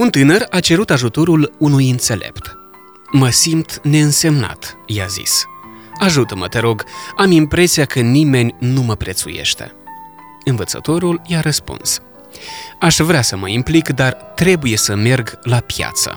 [0.00, 2.56] Un tânăr a cerut ajutorul unui înțelept.
[3.12, 5.44] Mă simt neînsemnat, i-a zis.
[5.98, 6.84] Ajută-mă, te rog,
[7.16, 9.74] am impresia că nimeni nu mă prețuiește.
[10.44, 12.00] Învățătorul i-a răspuns.
[12.78, 16.16] Aș vrea să mă implic, dar trebuie să merg la piață.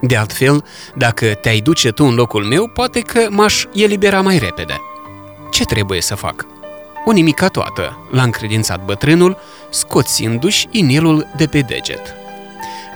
[0.00, 0.64] De altfel,
[0.96, 4.80] dacă te-ai duce tu în locul meu, poate că m-aș elibera mai repede.
[5.50, 6.46] Ce trebuie să fac?
[7.04, 9.38] O nimica toată, l-a încredințat bătrânul,
[9.70, 12.23] scoțindu-și inelul de pe deget.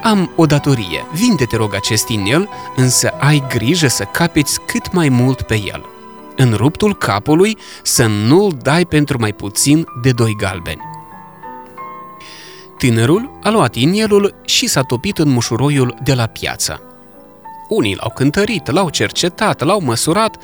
[0.03, 5.09] Am o datorie, vinde te rog acest inel, însă ai grijă să capeți cât mai
[5.09, 5.85] mult pe el.
[6.37, 10.81] În ruptul capului să nu-l dai pentru mai puțin de doi galbeni.
[12.79, 16.83] Tânărul a luat inelul și s-a topit în mușuroiul de la piață.
[17.69, 20.37] Unii l-au cântărit, l-au cercetat, l-au măsurat,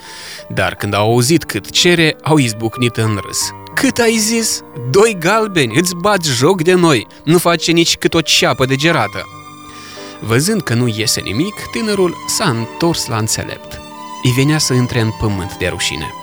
[0.49, 3.51] dar când au auzit cât cere, au izbucnit în râs.
[3.75, 4.61] Cât ai zis?
[4.91, 9.44] Doi galbeni, îți bați joc de noi, nu face nici cât o ceapă de gerată.
[10.27, 13.81] Văzând că nu iese nimic, tânărul s-a întors la înțelept.
[14.23, 16.15] Îi venea să intre în pământ de rușine.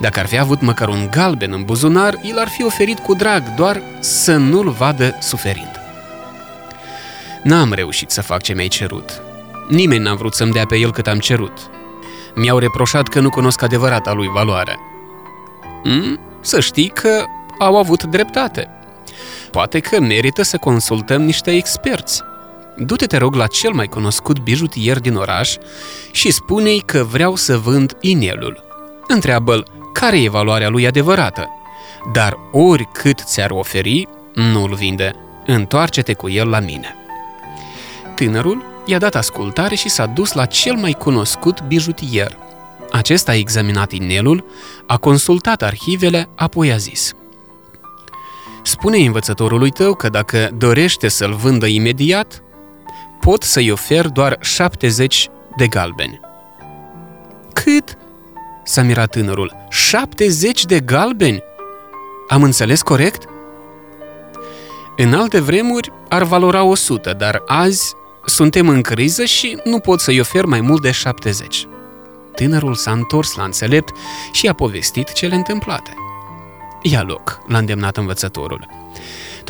[0.00, 3.54] Dacă ar fi avut măcar un galben în buzunar, el ar fi oferit cu drag,
[3.54, 5.80] doar să nu-l vadă suferind.
[7.42, 9.22] N-am reușit să fac ce mi-ai cerut.
[9.68, 11.70] Nimeni n-a vrut să-mi dea pe el cât am cerut.
[12.34, 14.78] Mi-au reproșat că nu cunosc adevărata lui valoare.
[15.84, 16.20] Mm?
[16.40, 17.24] Să știi că
[17.58, 18.68] au avut dreptate.
[19.50, 22.22] Poate că merită să consultăm niște experți.
[22.82, 25.54] Du-te, te rog, la cel mai cunoscut bijutier din oraș
[26.12, 28.64] și spune-i că vreau să vând inelul.
[29.06, 31.48] Întreabă-l care e valoarea lui adevărată.
[32.12, 35.14] Dar oricât ți-ar oferi, nu-l vinde.
[35.46, 36.94] Întoarce-te cu el la mine.
[38.14, 42.36] Tânărul i-a dat ascultare și s-a dus la cel mai cunoscut bijutier.
[42.90, 44.44] Acesta a examinat inelul,
[44.86, 47.12] a consultat arhivele, apoi a zis
[48.62, 52.42] Spune învățătorului tău că dacă dorește să-l vândă imediat,
[53.20, 56.20] pot să-i ofer doar 70 de galbeni.
[57.52, 57.96] Cât?
[58.64, 59.56] S-a mirat tânărul.
[59.68, 61.42] 70 de galbeni?
[62.28, 63.24] Am înțeles corect?
[64.96, 67.94] În alte vremuri ar valora 100, dar azi
[68.24, 71.66] suntem în criză și nu pot să-i ofer mai mult de 70.
[72.34, 73.92] Tânărul s-a întors la înțelept
[74.32, 75.94] și a povestit cele întâmplate.
[76.82, 78.66] Ia loc, l-a îndemnat învățătorul.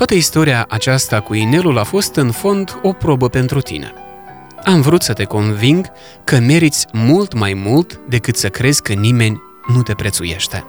[0.01, 3.95] Toată istoria aceasta cu inelul a fost în fond o probă pentru tine.
[4.65, 5.87] Am vrut să te conving
[6.25, 9.43] că meriți mult mai mult decât să crezi că nimeni
[9.75, 10.65] nu te prețuiește.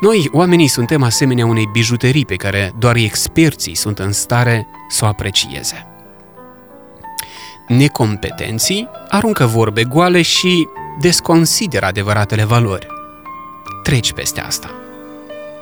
[0.00, 5.08] Noi, oamenii, suntem asemenea unei bijuterii pe care doar experții sunt în stare să o
[5.08, 5.86] aprecieze.
[7.68, 10.68] Necompetenții aruncă vorbe goale și
[11.00, 12.86] desconsideră adevăratele valori.
[13.82, 14.70] Treci peste asta.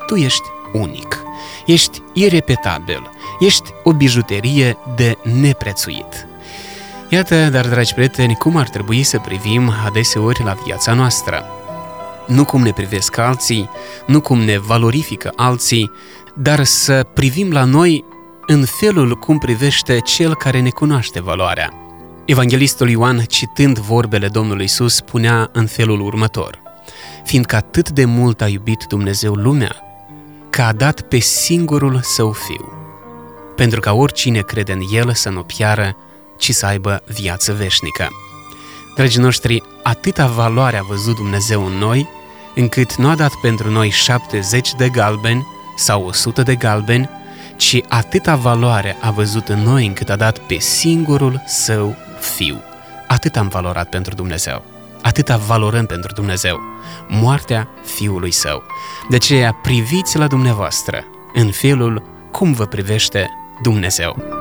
[0.07, 1.23] Tu ești unic,
[1.69, 6.27] ești irepetabil, ești o bijuterie de neprețuit.
[7.09, 11.45] Iată, dar, dragi prieteni, cum ar trebui să privim adeseori la viața noastră.
[12.27, 13.69] Nu cum ne privesc alții,
[14.07, 15.91] nu cum ne valorifică alții,
[16.35, 18.05] dar să privim la noi
[18.47, 21.73] în felul cum privește cel care ne cunoaște valoarea.
[22.25, 26.59] Evanghelistul Ioan, citând vorbele Domnului Isus, spunea în felul următor:
[27.25, 29.77] Fiindcă atât de mult a iubit Dumnezeu lumea,
[30.59, 32.73] că a dat pe singurul său fiu,
[33.57, 35.97] pentru ca oricine crede în el să nu piară,
[36.39, 38.09] ci să aibă viață veșnică.
[38.95, 42.09] Dragii noștri, atâta valoare a văzut Dumnezeu în noi,
[42.55, 47.09] încât nu a dat pentru noi 70 de galbeni sau 100 de galbeni,
[47.57, 52.63] ci atâta valoare a văzut în noi încât a dat pe singurul său fiu.
[53.07, 54.78] Atât am valorat pentru Dumnezeu.
[55.09, 56.61] Atâta valorăm pentru Dumnezeu.
[57.09, 58.63] Moartea fiului său.
[59.09, 61.05] De aceea priviți la dumneavoastră
[61.35, 63.31] în felul cum vă privește
[63.63, 64.38] Dumnezeu.